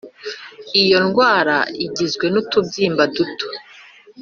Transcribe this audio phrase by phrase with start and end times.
[0.81, 3.47] Iyo ndwara igizwe nutubyimba duto